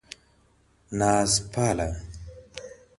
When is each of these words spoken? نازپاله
نازپاله 0.99 1.89